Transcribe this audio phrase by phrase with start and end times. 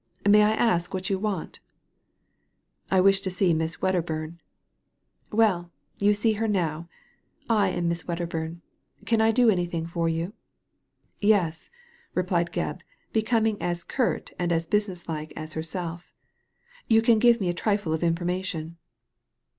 [0.27, 1.59] "May I ask what you want?""
[2.91, 4.41] I wish to see Miss Wedderburn.'*
[5.31, 6.89] "Well, you see her now.
[7.47, 8.63] I am Miss Wedderbum.
[9.05, 10.33] Can I do an)rthing for you?
[11.19, 11.69] "Yes,"
[12.15, 12.81] replied Gebb,
[13.13, 16.11] becoming as curt and as business like as herself,"
[16.89, 18.77] you can give me a trifle of information."